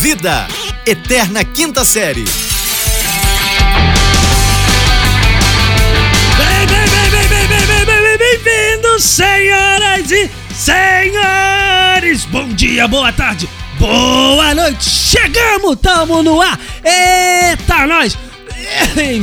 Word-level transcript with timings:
Vida, 0.00 0.48
Eterna 0.86 1.44
Quinta 1.44 1.84
Série. 1.84 2.24
Bem, 6.38 6.66
bem, 6.66 6.88
bem, 6.88 7.10
bem, 7.10 7.28
bem, 7.28 7.46
bem, 7.46 7.66
bem, 7.66 7.84
bem, 7.84 8.02
bem, 8.02 8.18
bem-vindos, 8.18 9.04
senhoras 9.04 10.10
e 10.10 10.30
senhores! 10.54 12.24
Bom 12.24 12.48
dia, 12.48 12.88
boa 12.88 13.12
tarde, 13.12 13.46
boa 13.78 14.54
noite! 14.54 14.88
Chegamos, 14.88 15.76
tamo 15.82 16.22
no 16.22 16.40
ar! 16.40 16.58
Eita, 16.82 17.86
nós! 17.86 18.16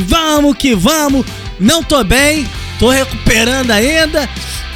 Vamos 0.05 0.55
que 0.57 0.75
vamos! 0.75 1.25
Não 1.59 1.82
tô 1.82 2.04
bem, 2.04 2.48
tô 2.80 2.89
recuperando 2.89 3.71
ainda. 3.71 4.30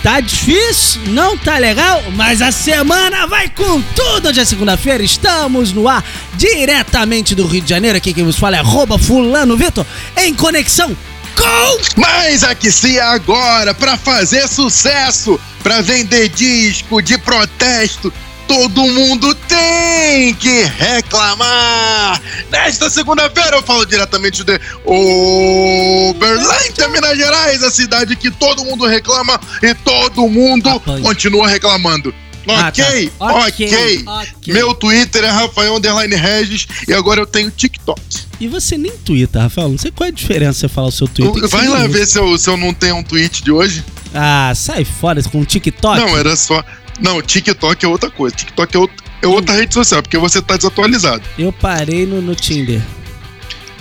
Tá 0.04 0.20
difícil, 0.20 1.02
não 1.08 1.38
tá 1.38 1.60
legal, 1.60 2.04
mas 2.16 2.42
a 2.42 2.52
semana 2.52 3.28
vai 3.28 3.48
com 3.50 3.82
tudo. 3.82 4.30
Hoje 4.30 4.40
é 4.40 4.46
segunda-feira, 4.46 5.04
estamos 5.04 5.72
no 5.72 5.88
ar 5.88 6.04
diretamente 6.34 7.36
do 7.36 7.46
Rio 7.46 7.62
de 7.62 7.70
Janeiro. 7.70 7.98
Aqui 7.98 8.14
quem 8.14 8.24
vos 8.24 8.38
fala 8.38 8.58
é 8.58 8.60
arroba 8.60 8.98
fulano 8.98 9.56
Vitor, 9.56 9.86
em 10.18 10.34
conexão 10.34 10.98
com... 11.36 12.02
Mas 12.02 12.44
aqui 12.44 12.72
se 12.72 13.00
agora 13.00 13.74
para 13.74 13.98
fazer 13.98 14.48
sucesso, 14.48 15.40
para 15.64 15.82
vender 15.82 16.30
disco 16.30 17.02
de 17.02 17.18
protesto, 17.18 18.14
todo 18.52 18.82
mundo 18.86 19.34
tem 19.48 20.34
que 20.34 20.64
reclamar. 20.78 22.22
Nesta 22.52 22.90
segunda-feira 22.90 23.56
eu 23.56 23.64
falo 23.64 23.86
diretamente 23.86 24.44
de 24.44 24.60
Uberlândia, 24.86 26.90
Minas 26.90 27.18
Gerais, 27.18 27.64
a 27.64 27.72
cidade 27.72 28.14
que 28.18 28.30
todo 28.30 28.66
mundo 28.66 28.86
reclama 28.86 29.40
e 29.64 29.74
todo 29.74 30.28
mundo 30.28 30.68
Rapaz. 30.68 31.00
continua 31.02 31.48
reclamando. 31.48 32.14
Ah, 32.46 32.68
Ok, 32.70 33.12
tá. 33.18 33.26
ok. 33.26 33.68
Ok, 33.68 34.04
ok. 34.06 34.54
Meu 34.54 34.74
Twitter 34.74 35.24
é 35.24 35.30
Rafael 35.30 35.78
Underline 35.78 36.16
Regis 36.16 36.68
e 36.90 36.94
agora 36.94 37.22
eu 37.22 37.28
tenho 37.28 37.50
TikTok. 37.52 38.02
E 38.38 38.50
você 38.50 38.78
nem 38.78 38.92
twitta, 38.98 39.44
Rafael. 39.44 39.70
Não 39.70 39.78
sei 39.78 39.92
qual 39.92 40.08
é 40.08 40.12
a 40.12 40.14
diferença 40.14 40.60
você 40.62 40.68
falar 40.68 40.88
o 40.88 40.92
seu 40.92 41.08
Twitter. 41.08 41.48
Vai 41.48 41.70
lá 41.70 41.88
ver 41.88 42.06
se 42.06 42.20
eu, 42.20 42.38
se 42.38 42.50
eu 42.50 42.58
não 42.58 42.74
tenho 42.74 42.98
um 42.98 43.04
tweet 43.04 43.44
de 43.44 43.52
hoje. 43.52 43.82
Ah, 44.14 44.52
sai 44.56 44.84
fora 44.84 45.22
com 45.24 45.40
o 45.40 45.46
TikTok. 45.46 45.98
Não, 46.02 46.18
era 46.18 46.36
só. 46.36 46.62
Não, 47.02 47.22
TikTok 47.22 47.84
é 47.84 47.88
outra 47.88 48.10
coisa. 48.10 48.36
TikTok 48.36 48.78
é, 48.78 48.80
é 49.24 49.28
outra 49.28 49.56
rede 49.56 49.74
social, 49.74 50.02
porque 50.02 50.18
você 50.18 50.42
tá 50.42 50.56
desatualizado. 50.56 51.24
Eu 51.38 51.52
parei 51.52 52.06
no, 52.06 52.22
no 52.22 52.36
Tinder. 52.36 52.82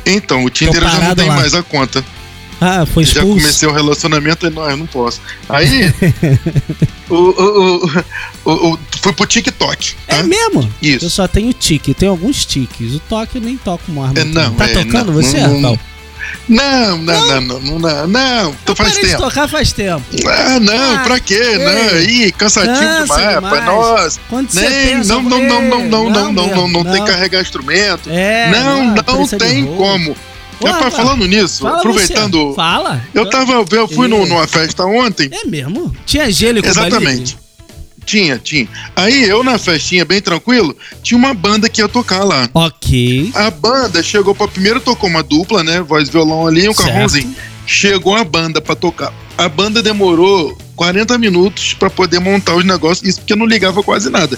Então, 0.07 0.45
o 0.45 0.51
Tinder 0.51 0.83
eu 0.83 0.89
já 0.89 0.99
não 0.99 1.15
tenho 1.15 1.29
lá. 1.29 1.37
mais 1.37 1.55
a 1.55 1.63
conta. 1.63 2.05
Ah, 2.63 2.85
foi 2.85 3.05
Já 3.05 3.21
expulso. 3.21 3.41
comecei 3.41 3.69
o 3.69 3.73
relacionamento 3.73 4.47
e 4.47 4.51
não, 4.51 4.69
eu 4.69 4.77
não 4.77 4.87
posso. 4.87 5.19
Aí. 5.49 5.87
o, 7.09 7.15
o, 7.15 7.85
o, 7.87 8.05
o- 8.45 8.73
o- 8.75 8.79
fui 9.01 9.13
pro 9.15 9.25
TikTok. 9.27 9.95
É 10.07 10.17
tá? 10.17 10.23
mesmo? 10.23 10.71
Isso. 10.83 11.07
Eu 11.07 11.11
só 11.11 11.27
tenho 11.27 11.53
tique, 11.55 11.91
eu 11.93 11.95
tenho 11.95 12.11
alguns 12.13 12.45
tiques. 12.45 12.95
O 12.95 12.99
toque 13.01 13.37
eu 13.39 13.43
nem 13.43 13.57
toco 13.57 13.91
mais. 13.91 14.15
É, 14.15 14.25
não, 14.25 14.53
tá 14.55 14.67
é, 14.69 14.75
tocando 14.75 15.07
não, 15.07 15.15
você, 15.15 15.39
não, 15.41 15.55
Rafael? 15.55 15.81
Não, 16.49 16.99
não, 16.99 17.27
não, 17.27 17.41
não, 17.41 17.61
não, 17.61 17.79
não, 17.79 18.07
não, 18.09 18.53
faz 18.75 18.91
parei 18.91 18.93
de 19.05 19.11
tempo. 19.11 19.23
tocar 19.23 19.49
faz 19.49 19.73
tempo. 19.73 20.03
Ah, 20.27 20.61
não, 20.61 20.97
Ah, 20.97 21.03
pra 21.05 21.21
quê? 21.21 21.41
Não, 21.59 22.01
ih, 22.01 22.33
cansativo 22.33 22.77
Cansa 22.77 23.15
demais, 23.15 23.35
demais. 23.35 23.65
Nossa. 23.65 24.21
Quando 24.29 24.53
Nem, 24.55 24.97
não, 25.05 25.23
não, 25.23 25.41
não, 25.41 25.63
não, 25.63 25.85
não, 25.85 26.11
não, 26.11 26.33
não, 26.33 26.47
não, 26.49 26.69
não, 26.69 26.85
tem 26.85 27.05
que 27.05 27.11
carregar 27.11 27.41
instrumento. 27.41 28.11
É, 28.11 28.51
não, 28.51 28.95
não, 28.95 29.29
tem 29.29 29.67
como. 29.77 30.17
Rapaz, 30.65 30.95
falando 30.95 31.27
nisso, 31.27 31.67
aproveitando. 31.67 32.53
Fala. 32.55 33.03
Eu 33.15 33.29
tava, 33.29 33.65
eu 33.71 33.89
fui 33.89 34.09
numa 34.09 34.47
festa 34.47 34.85
ontem. 34.85 35.31
É 35.33 35.47
mesmo? 35.47 35.95
Tinha 36.05 36.31
gelo 36.31 36.59
e 36.59 36.67
Exatamente. 36.67 37.39
Tinha, 38.11 38.39
tinha. 38.39 38.67
Aí 38.97 39.23
eu 39.23 39.45
na 39.45 39.57
festinha, 39.57 40.05
bem 40.05 40.21
tranquilo, 40.21 40.77
tinha 41.01 41.17
uma 41.17 41.33
banda 41.33 41.69
que 41.69 41.81
ia 41.81 41.87
tocar 41.89 42.25
lá. 42.25 42.49
Ok. 42.53 43.31
A 43.35 43.49
banda 43.53 44.03
chegou 44.03 44.35
pra. 44.35 44.49
Primeiro 44.49 44.81
tocou 44.81 45.09
uma 45.09 45.23
dupla, 45.23 45.63
né? 45.63 45.81
Voz 45.81 46.09
e 46.09 46.11
violão 46.11 46.45
ali, 46.45 46.69
um 46.69 46.75
carrãozinho. 46.75 47.33
Chegou 47.65 48.17
a 48.17 48.25
banda 48.25 48.61
pra 48.61 48.75
tocar. 48.75 49.13
A 49.39 49.49
banda 49.49 49.81
demorou 49.81 50.59
40 50.75 51.17
minutos 51.19 51.73
pra 51.75 51.89
poder 51.89 52.19
montar 52.19 52.57
os 52.57 52.65
negócios, 52.65 53.09
isso 53.09 53.21
porque 53.21 53.37
não 53.37 53.47
ligava 53.47 53.81
quase 53.81 54.11
nada. 54.11 54.37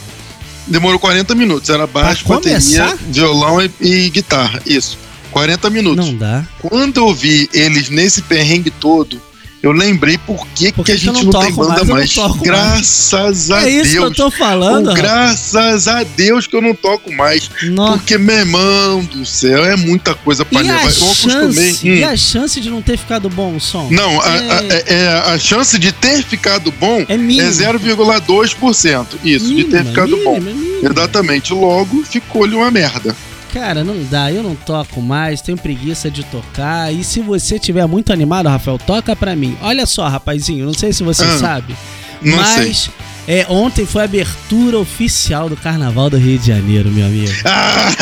Demorou 0.66 0.99
40 0.99 1.34
minutos. 1.34 1.71
Era 1.71 1.87
baixo, 1.87 2.25
Pra 2.27 2.37
bateria, 2.37 2.59
começar? 2.59 2.97
violão 3.09 3.59
e, 3.62 3.71
e 3.81 4.10
guitarra. 4.10 4.60
Isso. 4.66 4.99
40 5.31 5.71
minutos. 5.71 6.06
Não 6.06 6.15
dá. 6.15 6.44
Quando 6.60 6.99
eu 6.99 7.15
vi 7.15 7.49
eles 7.54 7.89
nesse 7.89 8.21
perrengue 8.21 8.71
todo, 8.71 9.19
eu 9.62 9.71
lembrei 9.73 10.19
por 10.19 10.47
que, 10.49 10.73
que 10.73 10.93
a 10.93 10.97
gente 10.97 11.23
não 11.25 11.33
não, 11.33 11.41
tem 11.41 11.53
banda 11.55 11.84
mais? 11.84 11.89
Mais. 11.89 12.15
toco 12.15 12.37
mais. 12.39 12.43
Graças 12.43 13.50
a 13.50 13.62
é 13.67 13.71
isso 13.71 13.91
que 13.93 13.97
eu 13.97 14.03
Deus. 14.05 14.17
tô 14.17 14.31
falando. 14.31 14.91
Oh, 14.91 14.95
graças 14.95 15.87
a 15.89 16.03
Deus 16.03 16.47
que 16.47 16.56
eu 16.56 16.61
não 16.62 16.75
toco 16.75 17.12
mais. 17.12 17.49
Nossa. 17.62 17.99
Porque, 17.99 18.19
meu 18.19 18.37
irmão 18.37 19.05
do 19.05 19.25
céu, 19.25 19.65
é 19.65 19.77
muita 19.77 20.15
coisa 20.15 20.45
pra 20.45 20.61
E 20.61 20.65
levar. 20.67 20.78
a, 20.81 20.83
Eu 20.83 20.89
acostumei. 20.89 21.72
Hum. 21.72 21.78
e 21.84 22.05
a 22.05 22.17
chance 22.17 22.61
de 22.61 22.69
não 22.71 22.83
ter 22.83 22.97
ficado 22.99 23.28
bom 23.31 23.55
o 23.56 23.61
som? 23.61 23.89
Não, 23.91 24.21
a, 24.21 24.25
a- 24.27 24.37
É. 24.37 24.67
é- 24.69 24.84
é- 24.95 25.09
a 25.34 25.39
chance 25.39 25.78
de 25.78 25.93
ter 25.93 26.22
ficado 26.25 26.72
bom 26.72 27.05
É 27.09 27.17
mínimo. 27.17 27.47
é 27.47 27.51
0,2%. 27.51 29.06
Isso, 29.25 29.47
de 29.55 29.65
ter 29.65 29.78
Mínima, 29.78 29.84
ficado 29.91 30.17
bom. 30.25 30.39
mínima, 30.41 30.61
mínima. 30.61 30.91
Exatamente. 30.91 31.53
Logo, 31.53 32.03
ficou-lhe 32.05 32.55
uma 32.55 32.71
merda. 32.71 33.15
Cara, 33.53 33.85
não 33.85 34.03
dá, 34.05 34.33
eu 34.33 34.43
não 34.43 34.55
toco 34.55 35.03
mais, 35.03 35.43
tenho 35.43 35.59
preguiça 35.59 36.11
de 36.11 36.25
tocar. 36.25 36.93
E 36.93 37.05
se 37.05 37.21
você 37.21 37.59
tiver 37.59 37.87
muito 37.87 38.13
animado, 38.13 38.49
Rafael, 38.49 38.79
toca 38.79 39.15
pra 39.15 39.37
mim. 39.37 39.57
Olha 39.61 39.85
só, 39.85 40.09
rapazinho, 40.09 40.65
não 40.65 40.73
sei 40.75 40.93
se 40.93 41.03
você 41.03 41.25
Ah, 41.25 41.39
sabe, 41.39 41.77
mas 42.23 42.89
é, 43.29 43.45
ontem 43.49 43.85
foi 43.85 44.03
a 44.03 44.05
abertura 44.07 44.79
oficial 44.79 45.49
do 45.51 45.57
Carnaval 45.57 46.09
do 46.09 46.17
Rio 46.17 46.39
de 46.39 46.47
Janeiro, 46.47 46.91
meu 46.91 47.07
amigo. 47.07 47.33
Ah, 47.45 47.93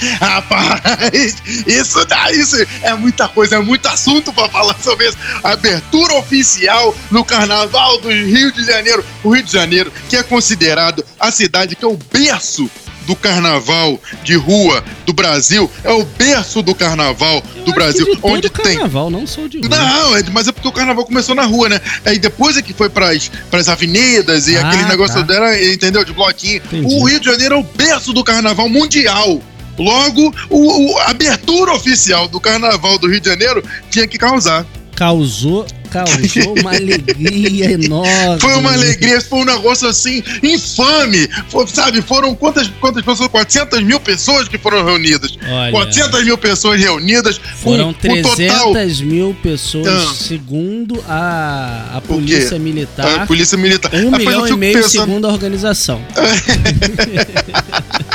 Rapaz, 0.20 1.36
isso 1.66 2.04
dá, 2.04 2.30
isso 2.30 2.56
é 2.82 2.92
muita 2.94 3.26
coisa, 3.28 3.56
é 3.56 3.60
muito 3.60 3.86
assunto 3.88 4.32
pra 4.32 4.48
falar 4.48 4.76
sobre 4.78 5.08
isso. 5.08 5.16
Abertura 5.42 6.14
oficial 6.14 6.94
no 7.10 7.24
Carnaval 7.24 8.00
do 8.00 8.10
Rio 8.10 8.52
de 8.52 8.64
Janeiro. 8.66 9.04
O 9.22 9.30
Rio 9.34 9.42
de 9.42 9.52
Janeiro, 9.52 9.90
que 10.10 10.16
é 10.16 10.22
considerado 10.22 11.02
a 11.18 11.30
cidade 11.30 11.74
que 11.74 11.84
é 11.84 11.88
o 11.88 11.98
berço 12.12 12.70
do 13.06 13.14
carnaval 13.16 14.00
de 14.22 14.34
rua 14.36 14.82
do 15.06 15.12
Brasil, 15.12 15.70
é 15.82 15.92
o 15.92 16.04
berço 16.04 16.62
do 16.62 16.74
carnaval 16.74 17.42
Eu 17.56 17.64
do 17.64 17.72
Brasil, 17.72 18.06
que 18.06 18.14
de 18.16 18.20
todo 18.20 18.32
onde 18.32 18.48
tem 18.50 18.74
Carnaval, 18.76 19.10
não 19.10 19.26
sou 19.26 19.48
de 19.48 19.58
rua. 19.58 19.68
não, 19.68 20.16
é, 20.16 20.22
mas 20.32 20.48
é 20.48 20.52
porque 20.52 20.68
o 20.68 20.72
carnaval 20.72 21.04
começou 21.04 21.34
na 21.34 21.44
rua, 21.44 21.68
né? 21.68 21.80
Aí 22.04 22.18
depois 22.18 22.56
é 22.56 22.62
que 22.62 22.72
foi 22.72 22.88
pras, 22.88 23.30
pras 23.50 23.68
avenidas 23.68 24.48
e 24.48 24.56
Ah, 24.56 24.68
aquele 24.68 24.84
negócio 24.84 25.16
tá. 25.16 25.22
dela, 25.22 25.60
entendeu? 25.62 26.04
De 26.04 26.12
bloquinho. 26.12 26.62
Entendi. 26.72 26.94
O 26.94 27.04
Rio 27.04 27.20
de 27.20 27.26
Janeiro 27.26 27.54
é 27.56 27.58
o 27.58 27.62
berço 27.62 28.12
do 28.12 28.24
carnaval 28.24 28.68
mundial. 28.68 29.40
Logo, 29.76 30.32
o, 30.50 30.92
o- 30.94 30.98
a 31.00 31.10
abertura 31.10 31.72
oficial 31.74 32.28
do 32.28 32.38
carnaval 32.40 32.96
do 32.98 33.08
Rio 33.10 33.20
de 33.20 33.28
Janeiro 33.28 33.62
tinha 33.90 34.06
que 34.06 34.16
causar. 34.16 34.64
Causou, 34.94 35.66
causou 35.90 36.54
uma 36.60 36.70
alegria 36.70 37.72
enorme. 37.72 38.40
Foi 38.40 38.54
uma 38.54 38.72
alegria, 38.72 39.20
foi 39.20 39.40
um 39.40 39.44
negócio 39.44 39.88
assim, 39.88 40.22
infame. 40.42 41.28
Foi, 41.48 41.66
sabe, 41.66 42.00
foram 42.00 42.34
quantas, 42.34 42.68
quantas 42.80 43.04
pessoas? 43.04 43.28
400 43.28 43.82
mil 43.82 43.98
pessoas 43.98 44.46
que 44.48 44.56
foram 44.56 44.84
reunidas. 44.84 45.36
Olha, 45.48 45.72
400 45.72 46.24
mil 46.24 46.38
pessoas 46.38 46.80
reunidas. 46.80 47.40
Foram 47.56 47.88
um, 47.88 47.92
300 47.92 49.00
mil 49.00 49.36
pessoas, 49.42 49.88
Ah. 49.88 50.14
segundo 50.14 51.02
a, 51.08 51.96
a? 51.96 52.00
Polícia 52.00 52.58
Militar. 52.58 53.22
A 53.22 53.26
polícia 53.26 53.58
militar. 53.58 53.92
Um 53.94 54.10
Rapaz, 54.10 54.24
milhão 54.24 54.46
e 54.48 54.56
meio 54.56 54.74
pensando- 54.74 55.06
segundo 55.06 55.26
a 55.26 55.32
organização. 55.32 56.00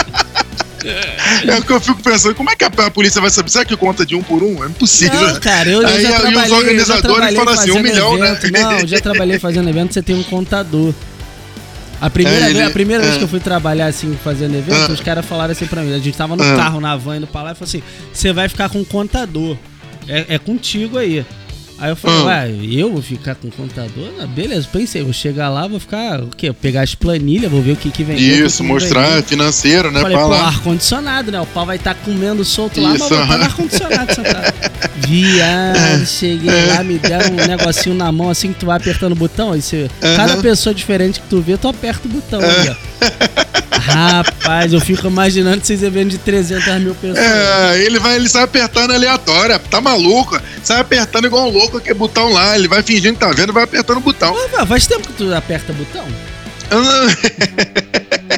É 1.48 1.58
o 1.58 1.62
que 1.64 1.72
eu 1.72 1.80
fico 1.80 2.02
pensando, 2.02 2.36
como 2.36 2.50
é 2.50 2.56
que 2.56 2.64
a, 2.64 2.68
a 2.68 2.92
polícia 2.92 3.22
vai 3.22 3.30
saber? 3.30 3.50
Será 3.50 3.66
que 3.66 3.76
conta 3.78 4.06
de 4.06 4.16
um 4.16 4.22
por 4.24 4.44
um? 4.44 4.64
É 4.64 4.68
impossível. 4.68 5.20
Não, 5.20 5.40
cara, 5.40 5.70
eu, 5.70 5.82
eu 5.82 5.88
Aí, 5.88 6.02
já 6.02 6.10
aí 6.10 6.16
os 6.16 6.22
trabalhei, 6.22 6.44
eu 6.44 6.50
já 6.50 6.56
organizadores 6.58 7.36
falam 7.36 7.54
assim, 7.54 7.72
um 7.72 7.76
fazendo 7.76 7.84
milhão, 7.84 8.18
né? 8.18 8.30
evento. 8.32 8.52
Não, 8.52 8.72
eu 8.80 8.88
já 8.88 9.00
trabalhei 9.00 9.40
fazendo 9.40 9.70
evento, 9.70 9.94
você 9.94 10.02
tem 10.02 10.16
um 10.16 10.24
contador. 10.24 10.94
A 12.02 12.10
primeira, 12.10 12.38
É, 12.40 12.44
vez, 12.46 12.56
ele- 12.58 12.66
a 12.66 12.72
primeira 12.72 13.04
vez 13.04 13.16
é. 13.16 13.18
que 13.18 13.24
eu 13.26 13.28
fui 13.28 13.40
trabalhar 13.42 13.88
assim, 13.88 14.18
fazendo 14.24 14.56
evento, 14.56 14.90
Ah. 14.90 14.94
os 14.94 15.02
caras 15.02 15.26
falaram 15.26 15.52
assim 15.52 15.66
pra 15.66 15.82
mim, 15.82 15.94
a 15.94 16.00
gente 16.00 16.16
tava 16.18 16.36
no 16.36 16.44
Ah. 16.44 16.56
carro 16.56 16.80
na 16.80 16.96
van 16.96 17.18
indo 17.18 17.28
pra 17.28 17.44
lá 17.44 17.52
e 17.52 17.56
falou 17.56 17.68
assim, 17.68 17.84
você 18.14 18.32
vai 18.32 18.48
ficar 18.48 18.70
com 18.70 18.80
um 18.80 18.86
contador. 18.86 19.58
É, 20.08 20.26
é 20.36 20.40
contigo 20.40 20.98
aí. 20.98 21.26
Aí 21.82 21.90
eu 21.92 21.96
falei, 21.96 22.20
Ah. 22.22 22.26
ué, 22.26 22.52
eu 22.74 22.92
vou 22.92 23.02
ficar 23.02 23.36
com 23.36 23.50
contador? 23.50 24.10
Ah, 24.22 24.26
beleza, 24.28 24.68
pensei, 24.72 25.02
vou 25.02 25.14
chegar 25.14 25.50
lá, 25.50 25.66
vou 25.68 25.80
ficar, 25.80 26.22
o 26.22 26.28
quê? 26.28 26.52
Pegar 26.52 26.82
as 26.82 26.94
planilhas, 26.94 27.50
vou 27.50 27.62
ver 27.62 27.72
o 27.72 27.76
que 27.78 27.90
que 27.90 28.04
vem. 28.04 28.18
Isso, 28.18 28.64
mostrar 28.64 29.24
financeiro, 29.24 29.90
né? 29.92 30.02
Falei, 30.02 30.18
pô, 30.18 30.24
Falar. 30.24 30.48
ar-condicionado, 30.48 31.32
né? 31.32 31.40
O 31.40 31.46
pau 31.46 31.66
vai 31.66 31.78
estar 31.78 31.96
comendo 31.96 32.44
solto 32.44 32.82
lá, 32.82 32.90
mas 32.90 33.00
Isso, 33.02 33.10
vou 33.10 33.22
estar 33.22 33.28
no 33.28 33.34
aham. 33.44 33.44
ar-condicionado 33.46 34.14
sentado. 34.16 34.54
Viado, 35.08 36.06
cheguei 36.06 36.66
lá, 36.68 36.84
me 36.84 37.00
deram 37.00 37.32
um 37.32 37.48
negocinho 37.48 37.96
na 37.96 38.12
mão 38.12 38.30
assim 38.30 38.52
que 38.54 38.60
tu 38.60 38.66
vai 38.66 38.78
apertando 38.78 39.14
o 39.14 39.16
botão. 39.16 39.54
Aí 39.54 39.62
você, 39.62 39.90
cada 40.02 40.34
Aham. 40.34 40.42
pessoa 40.42 40.74
diferente 40.76 41.20
que 41.22 41.28
tu 41.28 41.42
vê, 41.42 41.58
tu 41.58 41.68
aperta 41.68 42.08
o 42.08 42.12
botão 42.12 42.40
ali, 42.42 42.70
ó. 42.70 42.76
Rapaz, 43.80 44.29
eu 44.72 44.80
fico 44.80 45.08
imaginando 45.08 45.62
esses 45.62 45.84
eventos 45.84 46.14
de 46.14 46.18
300 46.20 46.82
mil 46.82 46.96
pessoas. 46.96 47.20
É, 47.20 47.82
ele 47.84 48.00
vai, 48.00 48.16
ele 48.16 48.30
sai 48.30 48.44
apertando 48.44 48.92
aleatória, 48.92 49.60
tá 49.60 49.82
maluco? 49.82 50.40
Sai 50.64 50.80
apertando 50.80 51.26
igual 51.26 51.48
um 51.48 51.52
louco 51.52 51.78
aquele 51.78 51.96
botão 51.96 52.30
lá, 52.30 52.56
ele 52.56 52.68
vai 52.68 52.82
fingindo 52.82 53.14
que 53.14 53.20
tá 53.20 53.32
vendo 53.32 53.54
vai 53.54 53.64
apertando 53.64 53.98
o 53.98 54.02
botão. 54.02 54.36
Ah, 54.58 54.66
faz 54.66 54.88
tempo 54.88 55.08
que 55.08 55.14
tu 55.14 55.34
aperta 55.34 55.74
botão? 55.74 56.06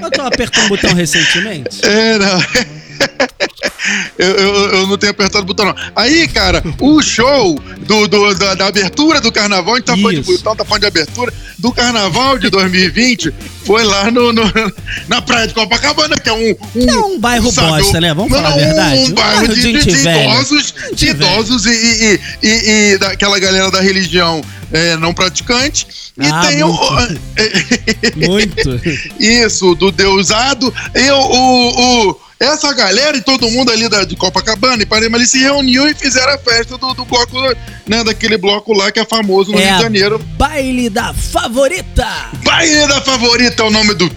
Eu 0.02 0.10
tô 0.12 0.22
apertando 0.22 0.66
um 0.66 0.70
botão 0.70 0.94
recentemente? 0.94 1.82
É, 1.86 2.18
não. 2.18 2.42
Eu, 4.18 4.28
eu, 4.28 4.56
eu, 4.74 4.88
não 4.88 4.98
tenho 4.98 5.12
apertado 5.12 5.44
o 5.44 5.48
botão, 5.48 5.66
não. 5.66 5.76
Aí, 5.96 6.28
cara, 6.28 6.64
o 6.80 7.02
show 7.02 7.60
do, 7.80 8.08
do 8.08 8.36
da, 8.36 8.56
da, 8.56 8.68
abertura 8.68 9.20
do 9.20 9.32
carnaval, 9.32 9.74
a 9.74 9.78
gente 9.78 9.86
tá 9.86 9.98
falando 9.98 10.22
de 10.22 10.32
botão, 10.32 10.56
tá 10.56 10.66
falando 10.66 10.82
de 10.82 10.88
abertura, 10.88 11.34
do 11.58 11.72
carnaval 11.72 12.38
de 12.38 12.50
2020 12.50 13.34
foi 13.66 13.84
lá 13.84 14.10
no, 14.10 14.34
no, 14.34 14.44
na 15.08 15.22
praia 15.22 15.48
de 15.48 15.54
Copacabana, 15.54 16.18
que 16.18 16.30
é 16.30 16.34
um. 16.34 16.56
um 16.76 16.90
é 16.90 16.98
um 16.98 17.20
bairro 17.20 17.52
sabe, 17.52 17.68
bosta, 17.68 18.02
né? 18.02 18.14
Vamos 18.14 18.32
falar 18.32 18.50
a 18.50 18.56
verdade. 18.56 19.02
Um, 19.02 19.06
um 19.06 19.14
bairro, 19.14 19.38
bairro 19.38 19.56
de, 19.56 19.62
de, 19.62 19.80
de, 19.80 20.00
idosos, 20.00 20.74
de 20.94 21.08
idosos 21.10 21.66
e, 21.66 21.70
e, 21.70 22.20
e, 22.42 22.94
e, 22.94 22.98
daquela 22.98 23.40
galera 23.40 23.70
da 23.70 23.82
religião 23.82 24.42
é, 24.72 24.98
não 24.98 25.14
praticante. 25.14 25.88
E 26.18 26.28
ah, 26.28 26.42
tem 26.48 26.64
muito. 26.64 26.80
o. 28.20 28.20
muito. 28.28 28.82
Isso, 29.20 29.76
do 29.76 29.92
deusado. 29.92 30.74
E 30.96 31.12
o, 31.12 31.18
o, 31.18 32.10
o 32.10 32.21
essa 32.42 32.74
galera 32.74 33.16
e 33.16 33.22
todo 33.22 33.50
mundo 33.52 33.72
ali 33.72 33.88
da, 33.88 34.04
de 34.04 34.16
Copacabana 34.16 34.82
e 34.82 34.86
Parema 34.86 35.16
ali 35.16 35.28
se 35.28 35.38
reuniu 35.38 35.88
e 35.88 35.94
fizeram 35.94 36.34
a 36.34 36.38
festa 36.40 36.76
do, 36.76 36.94
do 36.96 37.06
bloco, 37.06 37.40
né? 37.88 38.04
Daquele 38.04 38.36
bloco 38.36 38.74
lá 38.74 38.92
que 38.92 39.00
é 39.00 39.06
famoso 39.06 39.52
no 39.52 39.60
é 39.60 39.68
Rio 39.68 39.76
de 39.76 39.84
Janeiro. 39.84 40.20
Baile 40.38 40.90
da 40.90 41.14
Favorita! 41.14 42.08
Baile 42.44 42.88
da 42.88 43.00
Favorita 43.00 43.62
é 43.62 43.66
o 43.66 43.70
nome 43.70 43.94
do. 43.94 44.10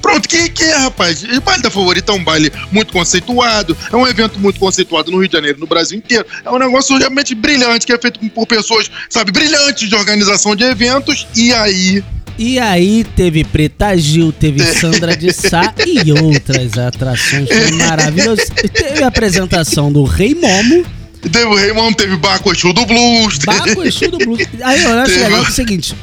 Pronto, 0.00 0.28
que, 0.28 0.48
que 0.48 0.64
é, 0.64 0.76
rapaz? 0.76 1.22
O 1.22 1.40
baile 1.40 1.62
da 1.62 1.70
favorita 1.70 2.12
é 2.12 2.14
um 2.14 2.24
baile 2.24 2.52
muito 2.72 2.92
conceituado, 2.92 3.76
é 3.92 3.96
um 3.96 4.06
evento 4.06 4.38
muito 4.40 4.58
conceituado 4.58 5.10
no 5.10 5.18
Rio 5.18 5.28
de 5.28 5.34
Janeiro, 5.34 5.60
no 5.60 5.66
Brasil 5.66 5.98
inteiro. 5.98 6.26
É 6.44 6.50
um 6.50 6.58
negócio 6.58 6.96
realmente 6.96 7.34
brilhante, 7.34 7.86
que 7.86 7.92
é 7.92 7.98
feito 7.98 8.18
por 8.30 8.46
pessoas, 8.46 8.90
sabe, 9.08 9.30
brilhantes 9.30 9.88
de 9.88 9.94
organização 9.94 10.56
de 10.56 10.64
eventos. 10.64 11.26
E 11.36 11.52
aí, 11.52 12.02
e 12.40 12.58
aí 12.58 13.04
teve 13.04 13.44
Preta 13.44 13.94
Gil, 13.94 14.32
teve 14.32 14.64
Sandra 14.80 15.14
de 15.14 15.30
Sá 15.30 15.74
e 15.86 16.10
outras 16.10 16.78
atrações 16.78 17.50
maravilhosas. 17.76 18.48
Teve 18.72 19.02
a 19.02 19.08
apresentação 19.08 19.92
do 19.92 20.04
Rei 20.04 20.34
Momo. 20.34 20.86
Teve 21.20 21.44
o 21.44 21.54
Rei 21.54 21.74
Momo, 21.74 21.94
teve 21.94 22.16
Baco 22.16 22.50
Exu 22.50 22.72
do 22.72 22.86
Blues. 22.86 23.36
Baco 23.40 23.82
Exu 23.82 24.10
do 24.10 24.16
Blues. 24.16 24.40
Aí 24.62 24.82
acho 24.82 25.12
teve... 25.12 25.24
legal 25.24 25.42
que 25.42 25.48
é 25.48 25.50
o 25.50 25.52
seguinte, 25.52 25.94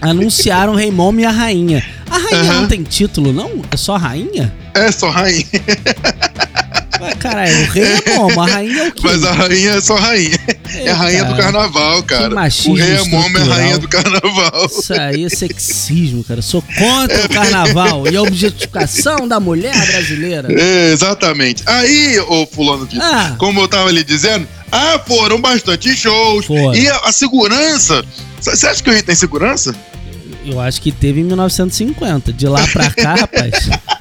anunciaram 0.00 0.72
o 0.72 0.76
Rei 0.76 0.90
Momo 0.90 1.20
e 1.20 1.26
a 1.26 1.30
Rainha. 1.30 1.84
A 2.10 2.16
Rainha 2.16 2.52
uhum. 2.54 2.60
não 2.62 2.68
tem 2.68 2.82
título, 2.82 3.30
não? 3.30 3.60
É 3.70 3.76
só 3.76 3.98
Rainha? 3.98 4.54
É 4.72 4.90
só 4.90 5.10
Rainha. 5.10 5.44
Caralho, 7.18 7.62
o 7.62 7.70
rei 7.70 7.84
é 7.84 8.16
bom, 8.16 8.40
a 8.40 8.46
rainha 8.46 8.82
é 8.82 8.88
o 8.88 8.92
quê? 8.92 9.02
Mas 9.04 9.24
a 9.24 9.32
rainha 9.32 9.70
é 9.70 9.80
só 9.80 9.96
rainha. 9.96 10.38
É, 10.74 10.86
é 10.86 10.90
a 10.90 10.94
rainha 10.94 11.22
cara, 11.22 11.34
do 11.34 11.42
carnaval, 11.42 12.02
cara. 12.02 12.34
O 12.66 12.74
rei 12.74 12.96
é 12.96 13.04
momo, 13.04 13.38
é 13.38 13.42
a 13.42 13.44
rainha 13.44 13.78
do 13.78 13.88
carnaval. 13.88 14.66
Isso 14.66 14.92
aí 14.92 15.24
é 15.24 15.28
sexismo, 15.28 16.24
cara. 16.24 16.42
Sou 16.42 16.62
contra 16.62 17.16
é, 17.16 17.24
o 17.24 17.28
carnaval 17.28 18.08
e 18.08 18.16
a 18.16 18.22
objetificação 18.22 19.28
da 19.28 19.38
mulher 19.38 19.74
brasileira. 19.86 20.48
É, 20.52 20.92
exatamente. 20.92 21.62
Aí, 21.66 22.18
ô 22.20 22.46
fulano, 22.46 22.86
de, 22.86 22.98
ah. 23.00 23.34
como 23.38 23.60
eu 23.60 23.68
tava 23.68 23.90
lhe 23.90 24.02
dizendo, 24.02 24.46
ah, 24.70 25.00
foram 25.06 25.40
bastante 25.40 25.94
shows. 25.96 26.46
Foram. 26.46 26.74
E 26.74 26.88
a, 26.88 26.96
a 27.04 27.12
segurança. 27.12 28.04
Você 28.40 28.66
acha 28.66 28.82
que 28.82 28.90
o 28.90 28.92
rei 28.92 29.02
tem 29.02 29.14
segurança? 29.14 29.74
Eu 30.44 30.60
acho 30.60 30.80
que 30.82 30.92
teve 30.92 31.20
em 31.20 31.24
1950. 31.24 32.32
De 32.32 32.46
lá 32.46 32.66
pra 32.68 32.90
cá, 32.90 33.14
rapaz. 33.14 33.68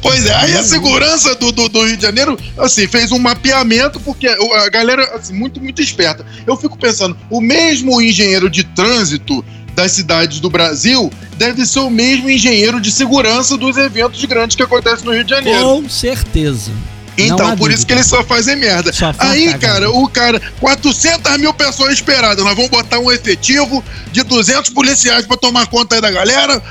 Pois 0.00 0.26
é, 0.26 0.34
aí 0.34 0.56
a 0.56 0.62
segurança 0.62 1.34
do, 1.34 1.52
do, 1.52 1.68
do, 1.68 1.86
Rio 1.86 1.96
de 1.96 2.02
Janeiro, 2.02 2.38
assim, 2.56 2.86
fez 2.86 3.12
um 3.12 3.18
mapeamento, 3.18 4.00
porque 4.00 4.26
a 4.26 4.68
galera, 4.68 5.04
assim, 5.16 5.34
muito, 5.34 5.60
muito 5.60 5.82
esperta. 5.82 6.24
Eu 6.46 6.56
fico 6.56 6.78
pensando, 6.78 7.16
o 7.30 7.40
mesmo 7.40 8.00
engenheiro 8.00 8.48
de 8.48 8.64
trânsito 8.64 9.44
das 9.74 9.92
cidades 9.92 10.40
do 10.40 10.50
Brasil 10.50 11.12
deve 11.36 11.64
ser 11.64 11.80
o 11.80 11.90
mesmo 11.90 12.28
engenheiro 12.28 12.80
de 12.80 12.90
segurança 12.90 13.56
dos 13.56 13.76
eventos 13.76 14.24
grandes 14.24 14.56
que 14.56 14.62
acontecem 14.62 15.04
no 15.04 15.12
Rio 15.12 15.22
de 15.22 15.30
Janeiro. 15.30 15.60
Com 15.60 15.88
certeza. 15.88 16.72
Então, 17.18 17.56
por 17.56 17.70
isso 17.70 17.84
que 17.86 17.92
eles 17.92 18.06
só 18.06 18.22
fazem 18.22 18.56
merda. 18.56 18.92
Só 18.92 19.12
Aí, 19.18 19.52
cara, 19.58 19.90
o 19.90 20.08
cara, 20.08 20.40
400 20.60 21.36
mil 21.38 21.52
pessoas 21.52 21.94
esperadas. 21.94 22.44
Nós 22.44 22.54
vamos 22.54 22.70
botar 22.70 22.98
um 22.98 23.10
efetivo 23.10 23.84
de 24.12 24.22
200 24.22 24.70
policiais 24.70 25.26
pra 25.26 25.36
tomar 25.36 25.66
conta 25.66 25.96
aí 25.96 26.00
da 26.00 26.10
galera. 26.10 26.62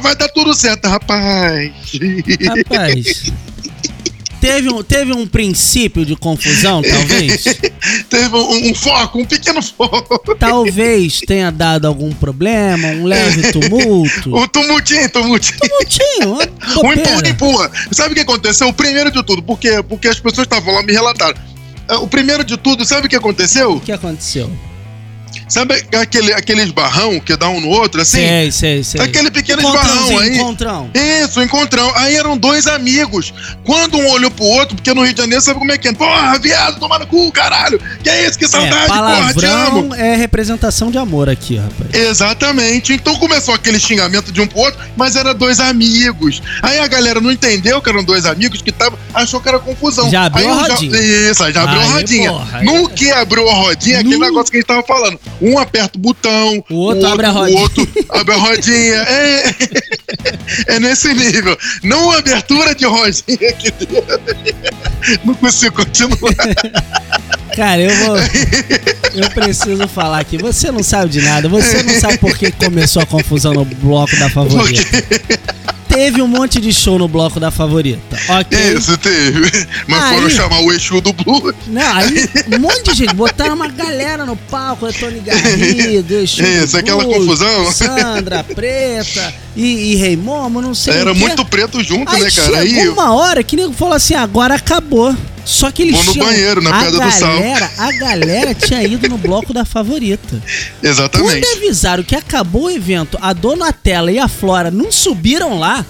Vai 0.00 0.16
dar 0.16 0.28
tudo 0.28 0.54
certo, 0.54 0.88
rapaz. 0.88 1.72
Rapaz. 2.68 3.32
teve 4.62 4.72
um, 4.72 4.82
teve 4.82 5.12
um 5.12 5.26
princípio 5.26 6.04
de 6.04 6.14
confusão, 6.14 6.82
talvez? 6.88 7.44
teve 8.08 8.36
um, 8.36 8.70
um, 8.70 8.74
foco, 8.74 9.18
um 9.18 9.24
pequeno 9.24 9.62
foco. 9.62 10.36
Talvez 10.36 11.20
tenha 11.20 11.50
dado 11.50 11.86
algum 11.86 12.12
problema, 12.12 12.88
um 12.88 13.04
leve 13.04 13.50
tumulto. 13.52 14.36
um 14.36 14.46
tumultinho, 14.46 15.10
tumultinho. 15.10 15.58
Tumultinho, 15.58 16.34
um 16.84 16.92
empurra, 16.92 17.28
empurra. 17.28 17.70
Sabe 17.90 18.12
o 18.12 18.14
que 18.14 18.20
aconteceu? 18.20 18.68
O 18.68 18.72
primeiro 18.72 19.10
de 19.10 19.22
tudo, 19.22 19.42
porque, 19.42 19.82
porque 19.82 20.08
as 20.08 20.20
pessoas 20.20 20.46
estavam 20.46 20.74
lá 20.74 20.82
me 20.82 20.92
relataram. 20.92 21.38
É, 21.88 21.94
o 21.94 22.06
primeiro 22.06 22.44
de 22.44 22.56
tudo, 22.56 22.84
sabe 22.84 23.06
o 23.06 23.10
que 23.10 23.16
aconteceu? 23.16 23.72
O 23.72 23.80
que 23.80 23.92
aconteceu? 23.92 24.50
Sabe 25.52 25.84
aquele, 26.00 26.32
aquele 26.32 26.62
esbarrão 26.62 27.20
que 27.20 27.36
dá 27.36 27.46
um 27.50 27.60
no 27.60 27.68
outro, 27.68 28.00
assim? 28.00 28.26
Sei, 28.26 28.50
sei, 28.50 28.82
sei. 28.82 29.00
Aquele 29.02 29.30
pequeno 29.30 29.60
esbarrão 29.60 30.18
aí. 30.18 30.38
Encontrão. 30.38 30.90
Isso, 30.94 31.42
encontrão. 31.42 31.92
Aí 31.94 32.16
eram 32.16 32.38
dois 32.38 32.66
amigos. 32.66 33.34
Quando 33.62 33.98
um 33.98 34.08
olhou 34.08 34.30
pro 34.30 34.46
outro, 34.46 34.74
porque 34.76 34.94
no 34.94 35.02
Rio 35.04 35.12
de 35.12 35.20
Janeiro 35.20 35.42
sabe 35.42 35.58
como 35.58 35.70
é 35.70 35.76
que 35.76 35.88
é? 35.88 35.92
Porra, 35.92 36.38
viado, 36.38 36.80
toma 36.80 36.98
no 36.98 37.06
cu, 37.06 37.30
caralho. 37.32 37.78
Que 38.02 38.08
é 38.08 38.26
isso, 38.26 38.38
que 38.38 38.48
saudade, 38.48 38.84
é, 38.84 38.86
porra, 38.86 39.34
te 39.34 39.44
amo. 39.44 39.94
é 39.94 40.16
representação 40.16 40.90
de 40.90 40.96
amor 40.96 41.28
aqui, 41.28 41.56
rapaz. 41.56 41.92
Exatamente. 41.92 42.94
Então 42.94 43.14
começou 43.16 43.54
aquele 43.54 43.78
xingamento 43.78 44.32
de 44.32 44.40
um 44.40 44.46
pro 44.46 44.60
outro, 44.60 44.80
mas 44.96 45.16
era 45.16 45.34
dois 45.34 45.60
amigos. 45.60 46.40
Aí 46.62 46.78
a 46.78 46.86
galera 46.86 47.20
não 47.20 47.30
entendeu 47.30 47.82
que 47.82 47.90
eram 47.90 48.02
dois 48.02 48.24
amigos 48.24 48.62
que 48.62 48.70
estavam, 48.70 48.98
achou 49.12 49.38
que 49.38 49.50
era 49.50 49.58
confusão. 49.58 50.10
Já 50.10 50.24
abriu 50.24 50.48
aí 50.48 50.50
a 50.50 50.62
rodinha. 50.62 50.92
Já, 50.96 51.30
isso, 51.30 51.52
já 51.52 51.62
abriu 51.62 51.80
aí, 51.80 51.86
a 51.86 51.90
rodinha. 51.90 52.30
Porra, 52.30 52.62
no 52.62 52.88
que 52.88 53.10
abriu 53.10 53.50
a 53.50 53.54
rodinha, 53.54 54.02
no... 54.02 54.08
aquele 54.08 54.24
negócio 54.24 54.50
que 54.50 54.56
a 54.56 54.60
gente 54.60 54.66
tava 54.66 54.82
falando. 54.82 55.20
Um 55.42 55.58
aperta 55.58 55.98
o 55.98 56.00
botão, 56.00 56.50
o 56.52 56.56
outro, 56.56 56.74
o 56.74 56.78
outro 56.78 57.06
abre 57.08 57.26
a 57.26 57.30
rodinha. 57.30 57.58
O 57.58 57.62
outro 57.62 57.88
abre 58.10 58.34
a 58.34 58.38
rodinha. 58.38 58.94
É, 58.94 59.54
é 60.68 60.80
nesse 60.80 61.12
nível. 61.12 61.58
Não 61.82 62.12
abertura 62.12 62.74
de 62.74 62.84
rodinha 62.84 63.52
que 63.54 63.72
Não 65.24 65.34
consigo 65.34 65.74
continuar. 65.74 66.32
Cara, 67.56 67.80
eu 67.82 67.94
vou. 68.06 68.16
Eu 69.14 69.30
preciso 69.30 69.86
falar 69.88 70.20
aqui. 70.20 70.38
Você 70.38 70.70
não 70.70 70.82
sabe 70.82 71.10
de 71.10 71.20
nada. 71.20 71.48
Você 71.48 71.82
não 71.82 72.00
sabe 72.00 72.18
por 72.18 72.36
que 72.36 72.50
começou 72.52 73.02
a 73.02 73.06
confusão 73.06 73.52
no 73.52 73.64
bloco 73.64 74.16
da 74.16 74.30
favorita 74.30 75.04
teve 75.92 76.22
um 76.22 76.26
monte 76.26 76.60
de 76.60 76.72
show 76.72 76.98
no 76.98 77.06
bloco 77.06 77.38
da 77.38 77.50
favorita. 77.50 78.16
Ok. 78.28 78.58
Isso, 78.74 78.96
teve. 78.96 79.50
Mas 79.86 80.02
aí, 80.02 80.14
foram 80.14 80.30
chamar 80.30 80.60
o 80.60 80.72
Exu 80.72 81.00
do 81.00 81.12
Blue. 81.12 81.54
Não, 81.66 81.96
aí 81.96 82.28
um 82.54 82.58
monte 82.58 82.90
de 82.90 82.94
gente. 82.94 83.14
Botaram 83.14 83.54
uma 83.54 83.68
galera 83.68 84.24
no 84.24 84.36
palco, 84.36 84.86
é 84.86 84.92
Tony 84.92 85.20
Garrido, 85.20 86.14
Exu. 86.14 86.42
Isso, 86.42 86.76
aquela 86.76 87.04
confusão. 87.04 87.70
Sandra, 87.70 88.42
Preta 88.42 89.32
e, 89.54 89.92
e 89.92 89.94
Rei 89.96 90.16
Momo, 90.16 90.62
não 90.62 90.74
sei. 90.74 90.94
Era 90.94 91.14
muito 91.14 91.44
preto 91.44 91.82
junto, 91.82 92.10
aí 92.10 92.22
né, 92.22 92.30
cara? 92.30 92.58
Aí 92.58 92.88
uma 92.88 93.14
hora 93.14 93.42
que 93.42 93.56
nego 93.56 93.72
falou 93.72 93.94
assim: 93.94 94.14
agora 94.14 94.54
acabou. 94.54 95.14
Só 95.44 95.70
que 95.70 95.82
eles 95.82 95.96
Vou 95.96 96.04
no 96.04 96.12
tinham, 96.12 96.26
banheiro, 96.26 96.62
na 96.62 96.78
pedra 96.80 96.98
galera, 96.98 97.66
do 97.66 97.74
sal. 97.76 97.86
A 97.86 97.92
galera 97.92 98.54
tinha 98.54 98.82
ido 98.84 99.08
no 99.08 99.18
bloco 99.18 99.52
da 99.52 99.64
favorita. 99.64 100.40
Exatamente. 100.82 101.40
Quando 101.40 101.56
avisaram 101.56 102.02
que 102.02 102.14
acabou 102.14 102.64
o 102.64 102.70
evento, 102.70 103.18
a 103.20 103.32
Donatella 103.32 104.12
e 104.12 104.18
a 104.18 104.28
Flora 104.28 104.70
não 104.70 104.92
subiram 104.92 105.58
lá, 105.58 105.84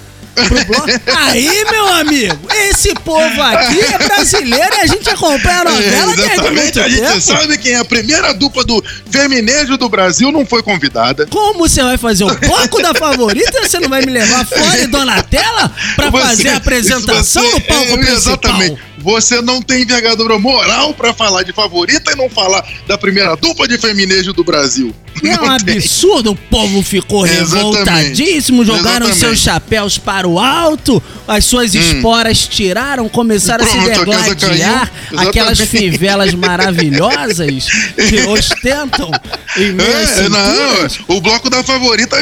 Aí, 1.17 1.65
meu 1.71 1.93
amigo, 1.95 2.39
esse 2.69 2.95
povo 2.95 3.43
aqui 3.43 3.81
é 3.81 3.99
brasileiro 3.99 4.75
e 4.77 4.81
a 4.81 4.87
gente 4.87 5.09
acompanha 5.11 5.61
a 5.61 5.65
novela 5.65 6.13
é, 6.13 6.33
Exatamente, 6.33 6.81
a 6.81 6.89
gente 6.89 7.03
tempo. 7.03 7.21
sabe 7.21 7.59
quem 7.59 7.73
é 7.73 7.77
a 7.77 7.85
primeira 7.85 8.33
dupla 8.33 8.65
do 8.65 8.83
feminejo 9.11 9.77
do 9.77 9.89
Brasil 9.89 10.33
não 10.33 10.47
foi 10.47 10.63
convidada. 10.63 11.27
Como 11.27 11.69
você 11.69 11.83
vai 11.83 11.99
fazer 11.99 12.25
o 12.25 12.35
bloco 12.35 12.81
da 12.81 12.95
favorita 12.95 13.61
você 13.63 13.79
não 13.79 13.89
vai 13.89 14.03
me 14.03 14.13
levar 14.13 14.47
fora 14.47 14.81
e 14.81 14.87
Donatella 14.87 15.75
pra 15.97 16.11
você, 16.11 16.27
fazer 16.27 16.49
a 16.49 16.57
apresentação 16.57 17.43
você, 17.43 17.55
no 17.55 17.61
palco 17.61 17.93
é, 17.93 17.97
principal? 17.97 18.17
Exatamente. 18.17 18.83
Você 18.99 19.43
não 19.43 19.61
tem 19.61 19.83
envergadura 19.83 20.39
moral 20.39 20.95
pra 20.95 21.13
falar 21.13 21.43
de 21.43 21.53
favorita 21.53 22.13
e 22.13 22.17
não 22.17 22.31
falar 22.31 22.65
da 22.87 22.97
primeira 22.97 23.37
dupla 23.37 23.67
de 23.67 23.77
feminejo 23.77 24.33
do 24.33 24.45
Brasil. 24.45 24.95
É 25.25 25.41
um 25.41 25.51
absurdo, 25.51 26.33
o 26.33 26.37
povo 26.37 26.83
ficou 26.83 27.23
revoltadíssimo, 27.23 28.65
jogaram 28.65 29.07
Exatamente. 29.07 29.19
seus 29.19 29.39
chapéus 29.39 29.99
para 29.99 30.27
o 30.27 30.39
alto, 30.39 31.03
as 31.27 31.45
suas 31.45 31.75
hum. 31.75 31.81
esporas 31.81 32.47
tiraram, 32.47 33.09
começaram 33.09 33.65
Pronto, 33.65 33.79
a 33.79 33.95
se 33.95 34.35
degladiar, 34.35 34.93
aquelas 35.17 35.61
fivelas 35.61 36.35
maravilhosas 36.35 37.67
que 38.09 38.21
ostentam 38.29 39.11
é, 39.57 40.29
não, 40.29 41.17
o 41.17 41.21
bloco 41.21 41.51
da 41.51 41.63
favorita 41.63 42.17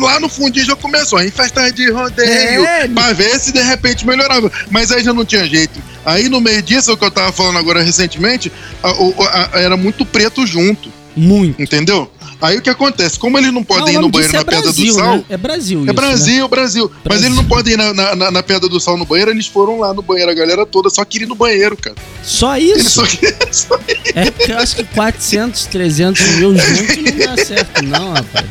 lá 0.00 0.20
no 0.20 0.28
fundinho 0.28 0.66
já 0.66 0.76
começou, 0.76 1.22
em 1.22 1.30
festa 1.30 1.70
de 1.70 1.90
rodeio, 1.90 2.64
é, 2.64 2.88
pra 2.88 3.12
ver 3.12 3.38
se 3.40 3.52
de 3.52 3.62
repente 3.62 4.06
melhorava. 4.06 4.50
Mas 4.70 4.90
aí 4.92 5.02
já 5.02 5.12
não 5.12 5.24
tinha 5.24 5.46
jeito. 5.46 5.80
Aí 6.04 6.28
no 6.28 6.40
meio 6.40 6.62
disso, 6.62 6.92
o 6.92 6.96
que 6.96 7.04
eu 7.04 7.10
tava 7.10 7.32
falando 7.32 7.58
agora 7.58 7.82
recentemente, 7.82 8.52
a, 8.82 8.90
a, 8.90 9.50
a, 9.54 9.60
era 9.60 9.76
muito 9.76 10.04
preto 10.04 10.46
junto. 10.46 10.92
Muito. 11.16 11.62
Entendeu? 11.62 12.10
Aí 12.40 12.58
o 12.58 12.62
que 12.62 12.70
acontece? 12.70 13.18
Como 13.18 13.38
eles 13.38 13.52
não 13.52 13.62
podem 13.62 13.96
o 13.96 13.98
ir 13.98 14.02
no 14.02 14.08
banheiro 14.10 14.32
disso 14.32 14.34
na 14.34 14.40
é 14.40 14.44
Pedra 14.44 14.62
Brasil, 14.62 14.86
do 14.86 14.98
Sal. 15.00 15.16
né? 15.16 15.24
É 15.28 15.36
Brasil 15.36 15.78
É 15.78 15.82
isso, 15.82 15.86
né? 15.86 15.92
Brasil, 15.92 16.48
Brasil. 16.48 16.90
Mas 16.92 17.02
Brasil. 17.04 17.26
eles 17.26 17.36
não 17.36 17.44
podem 17.44 17.72
ir 17.74 17.76
na, 17.76 17.94
na, 18.16 18.30
na- 18.30 18.42
Pedra 18.42 18.68
do 18.68 18.78
Sal 18.80 18.96
no 18.98 19.04
banheiro, 19.06 19.30
eles 19.30 19.46
foram 19.46 19.78
lá 19.80 19.94
no 19.94 20.02
banheiro, 20.02 20.30
a 20.30 20.34
galera 20.34 20.66
toda 20.66 20.90
só 20.90 21.04
queria 21.04 21.26
ir 21.26 21.28
no 21.28 21.34
banheiro, 21.34 21.76
cara. 21.76 21.96
Só 22.22 22.56
isso? 22.58 22.90
só 22.90 23.06
só- 23.50 23.80
É 24.14 24.30
porque 24.30 24.52
eu 24.52 24.58
acho 24.58 24.76
que 24.76 24.84
400, 24.84 25.66
300 25.66 26.26
mil 26.36 26.56
juntos 26.56 26.96
não 26.96 27.36
dá 27.36 27.44
certo, 27.44 27.82
não, 27.82 28.12
rapaz. 28.12 28.44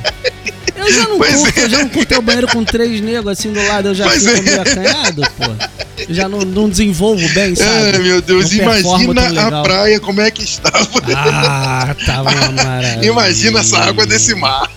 Eu 0.86 0.94
já 0.94 1.08
não 1.08 1.18
Pois 1.18 1.36
curto, 1.36 1.60
é. 1.60 1.64
eu 1.64 1.70
já 1.70 1.78
não 1.80 1.90
curto 1.90 2.16
o 2.18 2.22
banheiro 2.22 2.48
com 2.48 2.64
três 2.64 3.02
negros 3.02 3.28
assim 3.40 3.52
do 3.52 3.66
lado, 3.68 3.90
eu 3.90 3.96
já 3.96 4.06
Pois 4.06 4.24
fico 4.24 4.38
é. 4.38 4.42
meio 4.42 4.62
acanhado, 4.62 5.22
pô. 5.38 5.46
Eu 6.08 6.14
já 6.14 6.28
não, 6.28 6.40
não 6.40 6.70
desenvolvo 6.70 7.28
bem, 7.30 7.56
sabe? 7.56 7.70
Ai, 7.94 8.00
meu 8.00 8.22
Deus, 8.22 8.52
Não 8.52 8.64
imagina 8.64 9.60
a 9.60 9.64
praia 9.64 10.00
como 10.00 10.22
é 10.22 10.30
que 10.32 10.44
estava. 10.44 10.88
Ah, 11.16 11.96
tava 12.06 12.30
uma 12.32 12.52
maravilha. 12.64 13.06
Imagina 13.08 13.60
essa 13.60 13.78
água 13.80 14.06
desse 14.06 14.36
mar. 14.36 14.70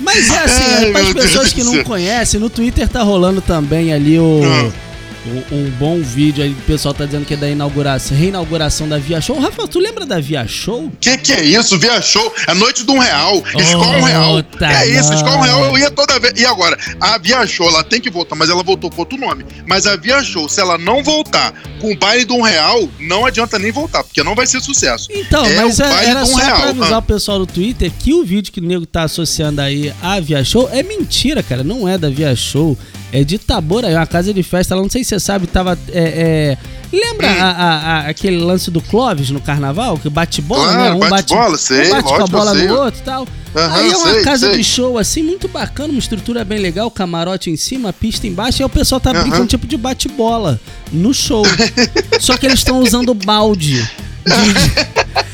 Mas 0.00 0.30
é 0.30 0.38
assim, 0.38 0.62
Ai, 0.76 0.84
é 0.88 0.92
para 0.92 1.00
as 1.00 1.14
Deus 1.14 1.26
pessoas 1.26 1.48
do 1.48 1.54
que 1.54 1.64
não 1.64 1.82
conhecem, 1.82 2.38
no 2.38 2.50
Twitter 2.50 2.86
tá 2.88 3.02
rolando 3.02 3.40
também 3.40 3.92
ali 3.92 4.18
o. 4.18 4.42
Ah. 4.44 4.83
O- 5.26 5.54
Um 5.54 5.70
bom 5.78 6.00
vídeo 6.00 6.42
aí, 6.44 6.50
o 6.50 6.54
pessoal 6.66 6.92
tá 6.94 7.04
dizendo 7.06 7.24
que 7.24 7.34
é 7.34 7.36
da 7.36 7.48
inauguração, 7.48 8.16
reinauguração 8.16 8.88
da 8.88 8.98
Via 8.98 9.20
Show. 9.20 9.38
Rafael, 9.38 9.66
tu 9.68 9.78
lembra 9.78 10.04
da 10.04 10.20
Via 10.20 10.46
Show? 10.46 10.90
Que 11.00 11.16
que 11.18 11.32
é 11.32 11.42
isso? 11.42 11.78
Via 11.78 12.00
show, 12.02 12.32
a 12.46 12.54
noite 12.54 12.84
de 12.84 12.90
um 12.90 12.98
real, 12.98 13.42
escola 13.58 13.98
um 13.98 14.02
real. 14.02 14.42
Puta 14.44 14.66
É 14.66 14.86
isso, 14.88 15.12
escola 15.12 15.36
um 15.36 15.40
real, 15.40 15.64
eu 15.66 15.78
ia 15.78 15.90
toda 15.90 16.18
vez. 16.18 16.34
E 16.36 16.44
agora, 16.44 16.76
a 17.00 17.16
Via 17.18 17.46
Show, 17.46 17.68
ela 17.68 17.82
tem 17.84 18.00
que 18.00 18.10
voltar, 18.10 18.34
mas 18.36 18.50
ela 18.50 18.62
voltou 18.62 18.90
com 18.90 19.00
outro 19.00 19.18
nome. 19.18 19.44
Mas 19.66 19.86
a 19.86 19.96
Via 19.96 20.22
Show, 20.22 20.48
se 20.48 20.60
ela 20.60 20.76
não 20.76 21.02
voltar 21.02 21.52
com 21.80 21.92
o 21.92 21.96
baile 21.96 22.24
de 22.24 22.32
um 22.32 22.42
real, 22.42 22.88
não 23.00 23.24
adianta 23.26 23.58
nem 23.58 23.70
voltar, 23.72 24.02
porque 24.04 24.22
não 24.22 24.34
vai 24.34 24.46
ser 24.46 24.60
sucesso. 24.60 25.08
Então, 25.10 25.44
É 25.44 25.56
mas 25.56 25.80
é- 25.80 26.04
era 26.10 26.22
um 26.22 26.26
só 26.26 26.36
real, 26.36 26.56
pra 26.60 26.68
avisar 26.70 26.92
ah. 26.94 26.98
o 26.98 27.02
pessoal 27.02 27.38
do 27.38 27.46
Twitter 27.46 27.90
que 27.98 28.12
o 28.12 28.24
vídeo 28.24 28.52
que 28.52 28.60
o 28.60 28.64
nego 28.64 28.84
tá 28.86 29.02
associando 29.04 29.60
aí 29.60 29.92
à 30.02 30.18
Via 30.20 30.44
Show 30.44 30.68
é 30.72 30.82
mentira, 30.82 31.42
cara. 31.42 31.62
Não 31.64 31.88
é 31.88 31.96
da 31.96 32.08
Via 32.10 32.34
Show. 32.36 32.76
É 33.16 33.22
de 33.22 33.36
Itaboraí, 33.36 33.94
uma 33.94 34.06
casa 34.06 34.34
de 34.34 34.42
festa. 34.42 34.74
Não 34.74 34.90
sei 34.90 35.04
se 35.04 35.10
você 35.10 35.20
sabe, 35.20 35.46
tava. 35.46 35.78
é, 35.92 36.56
é, 36.58 36.58
Lembra 36.96 37.26
Hum. 37.28 37.40
a- 37.40 37.50
a- 37.50 37.78
a- 37.78 38.08
aquele 38.08 38.36
lance 38.38 38.70
do 38.70 38.80
Clóvis 38.80 39.30
no 39.30 39.40
carnaval? 39.40 39.98
Que 39.98 40.08
bate 40.08 40.40
bola, 40.42 40.72
Claro, 40.72 40.98
né? 40.98 41.06
Um 41.06 41.10
bate 41.10 41.34
bola, 41.34 41.56
sei, 41.58 41.86
um 41.88 41.90
bate 41.90 42.08
com 42.08 42.22
a 42.22 42.26
bola 42.26 42.54
sei. 42.54 42.66
no 42.68 42.74
outro 42.76 43.00
e 43.00 43.02
tal. 43.04 43.26
Aham, 43.56 43.74
Aí 43.76 43.90
é 43.90 43.96
uma 43.96 44.12
sei, 44.14 44.22
casa 44.22 44.46
sei. 44.48 44.58
de 44.58 44.64
show 44.64 44.96
assim, 44.98 45.22
muito 45.22 45.48
bacana, 45.48 45.88
uma 45.90 45.98
estrutura 45.98 46.44
bem 46.44 46.58
legal, 46.60 46.88
camarote 46.90 47.50
em 47.50 47.56
cima, 47.56 47.92
pista 47.92 48.26
embaixo, 48.28 48.60
e 48.60 48.62
aí 48.62 48.66
o 48.66 48.68
pessoal 48.68 49.00
tá 49.00 49.10
Aham. 49.10 49.22
brincando 49.22 49.46
tipo 49.46 49.66
de 49.66 49.76
bate-bola 49.76 50.60
no 50.92 51.12
show. 51.14 51.44
Só 52.20 52.36
que 52.36 52.46
eles 52.46 52.58
estão 52.60 52.78
usando 52.80 53.12
balde. 53.14 53.82
de- 53.82 53.88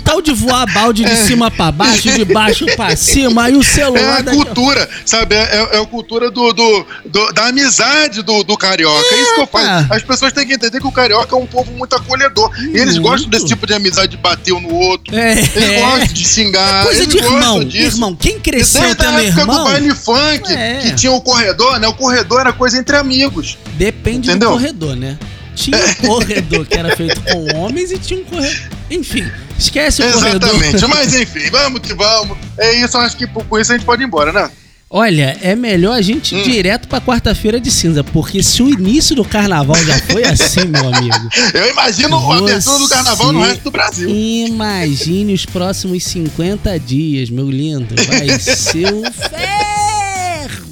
tal 0.00 0.20
de 0.22 0.32
voar 0.32 0.66
balde 0.72 1.04
de 1.04 1.16
cima 1.16 1.50
pra 1.50 1.70
baixo, 1.70 2.10
de 2.10 2.24
baixo 2.24 2.66
pra 2.76 2.96
cima, 2.96 3.44
aí 3.44 3.54
o 3.56 3.60
É 3.60 3.64
celular 3.64 4.18
a 4.18 4.20
daqui- 4.22 4.36
cultura, 4.36 4.88
sabe? 5.04 5.34
É, 5.34 5.38
é- 5.38 5.76
é 5.76 5.82
a 5.82 5.86
cultura 5.86 6.30
do, 6.30 6.52
do- 6.52 6.86
do- 7.04 7.32
da 7.32 7.46
amizade 7.48 8.22
do, 8.22 8.42
do 8.42 8.56
carioca. 8.56 9.14
É 9.14 9.22
isso 9.22 9.34
que 9.34 9.40
eu 9.40 9.46
falo. 9.46 9.86
As 9.90 10.02
pessoas 10.02 10.32
têm 10.32 10.46
que 10.46 10.54
entender 10.54 10.80
que 10.80 10.86
o 10.86 10.92
carioca 10.92 11.34
é 11.34 11.38
um 11.38 11.46
povo 11.46 11.70
muito 11.72 11.94
acolhedor. 11.94 12.50
E 12.60 12.76
eles 12.78 12.98
gostam 12.98 13.28
desse 13.30 13.46
tipo 13.46 13.66
de 13.66 13.74
amizade 13.74 14.08
de 14.12 14.16
bater 14.16 14.52
um 14.52 14.60
no 14.60 14.74
outro. 14.74 15.14
É, 15.16 15.32
Eles 15.32 15.56
é. 15.56 15.80
gostam 15.80 16.06
de 16.12 16.24
xingar. 16.28 16.84
Coisa 16.84 17.02
eles 17.02 17.12
de 17.14 17.18
irmão, 17.18 17.64
disso. 17.64 17.96
irmão. 17.96 18.14
Quem 18.16 18.40
cresceu 18.40 18.80
Desde 18.82 19.02
a 19.02 19.04
tendo 19.06 19.18
época 19.20 19.34
do 19.34 19.40
irmão, 19.40 19.64
baile 19.64 19.94
funk, 19.94 20.52
É. 20.52 20.78
que 20.82 20.94
tinha 20.94 21.12
o 21.12 21.20
corredor, 21.20 21.78
né? 21.78 21.86
O 21.88 21.94
corredor 21.94 22.40
era 22.40 22.52
coisa 22.52 22.78
entre 22.78 22.96
amigos. 22.96 23.58
depende 23.74 24.28
Entendeu? 24.30 24.50
do 24.50 24.54
corredor, 24.56 24.96
né? 24.96 25.18
Tinha 25.54 25.76
um 25.76 25.94
corredor 26.06 26.66
que 26.66 26.74
era 26.78 26.96
feito 26.96 27.20
com 27.22 27.56
homens 27.56 27.90
e 27.90 27.98
tinha 27.98 28.20
um 28.20 28.24
corredor. 28.24 28.60
Enfim, 28.90 29.30
esquece 29.60 30.02
o 30.02 30.12
corredor. 30.12 30.50
Exatamente. 30.54 30.86
Mas 30.88 31.14
enfim, 31.14 31.50
vamos 31.50 31.80
que 31.80 31.94
vamos. 31.94 32.36
É 32.58 32.82
isso, 32.84 32.96
acho 32.98 33.16
que 33.16 33.26
com 33.26 33.58
isso 33.58 33.72
a 33.72 33.76
gente 33.76 33.84
pode 33.86 34.02
ir 34.02 34.06
embora, 34.06 34.32
né? 34.32 34.50
Olha, 34.92 35.36
é 35.40 35.54
melhor 35.54 35.92
a 35.96 36.02
gente 36.02 36.34
ir 36.34 36.40
Hum. 36.40 36.42
direto 36.42 36.88
pra 36.88 37.00
quarta-feira 37.00 37.60
de 37.60 37.70
cinza, 37.70 38.02
porque 38.02 38.42
se 38.42 38.60
o 38.60 38.68
início 38.68 39.14
do 39.14 39.24
carnaval 39.24 39.76
já 39.84 39.96
foi 40.00 40.24
assim, 40.24 40.64
meu 40.64 40.92
amigo. 40.92 41.14
Eu 41.54 41.70
imagino 41.70 42.16
a 42.16 42.38
abertura 42.38 42.78
do 42.78 42.88
carnaval 42.88 43.32
no 43.32 43.40
resto 43.40 43.62
do 43.62 43.70
Brasil. 43.70 44.08
Imagine 44.10 45.32
os 45.32 45.46
próximos 45.46 46.02
50 46.02 46.76
dias, 46.80 47.30
meu 47.30 47.48
lindo. 47.48 47.94
Vai 48.08 48.36
ser 48.40 48.92
um 48.92 49.04
ferro. 49.12 50.66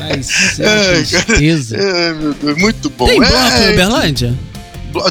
Vai 0.00 0.22
ser 0.22 0.62
uma 0.62 0.72
Ai, 0.72 1.04
cara. 1.06 1.24
tristeza. 1.24 1.76
É, 1.76 2.12
meu 2.12 2.34
Deus, 2.34 2.58
muito 2.58 2.90
bom. 2.90 3.06
Tem 3.06 3.22
é, 3.22 3.28
bloco 3.28 3.56
em 3.68 3.72
Uberlândia? 3.72 4.34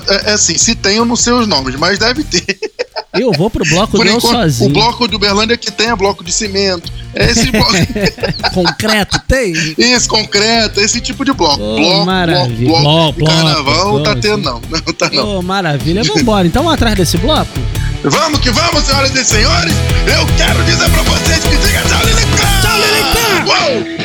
É, 0.07 0.31
é 0.31 0.33
assim, 0.33 0.57
se 0.57 0.75
tem, 0.75 0.97
eu 0.97 1.05
não 1.05 1.15
sei 1.15 1.33
os 1.33 1.47
nomes, 1.47 1.75
mas 1.75 1.99
deve 1.99 2.23
ter. 2.23 2.43
Eu 3.17 3.31
vou 3.31 3.49
pro 3.49 3.63
bloco 3.63 3.95
Por 3.95 4.05
não 4.05 4.17
enquanto, 4.17 4.33
sozinho. 4.33 4.69
o 4.69 4.73
bloco 4.73 5.07
de 5.07 5.15
Uberlândia 5.15 5.55
que 5.55 5.71
tem 5.71 5.87
é 5.87 5.95
bloco 5.95 6.21
de 6.21 6.33
cimento. 6.33 6.91
É 7.13 7.31
esse 7.31 7.49
bloco. 7.49 7.71
Concreto 8.53 9.17
tem? 9.25 9.53
esse 9.77 10.07
concreto, 10.07 10.81
esse 10.81 10.99
tipo 10.99 11.23
de 11.23 11.31
bloco. 11.31 11.63
Ô, 11.63 11.75
bloco, 11.77 12.05
maravilha. 12.05 12.67
bloco, 12.69 12.83
bloco. 12.83 13.13
Bloco, 13.19 13.31
Carnaval 13.31 13.91
bloco, 13.91 14.03
tá 14.03 14.15
tendo, 14.15 14.43
não. 14.43 14.61
Não 14.69 14.93
tá 14.93 15.09
não. 15.09 15.39
Ô, 15.39 15.41
maravilha. 15.41 16.03
Vambora. 16.03 16.45
Então 16.45 16.63
vamos 16.63 16.75
atrás 16.75 16.95
desse 16.95 17.17
bloco? 17.17 17.51
Vamos 18.03 18.39
que 18.39 18.51
vamos, 18.51 18.83
senhoras 18.83 19.15
e 19.15 19.23
senhores. 19.23 19.73
Eu 20.05 20.27
quero 20.35 20.61
dizer 20.65 20.89
pra 20.89 21.01
vocês 21.03 21.39
que 21.39 21.55
diga 21.55 21.81
tchau, 21.83 22.05
Lilica! 22.05 22.47
Tchau, 22.61 22.77
Lilica! 22.77 23.99
Uou! 23.99 24.04